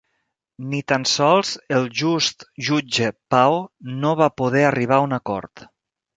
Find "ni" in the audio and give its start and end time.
0.69-0.77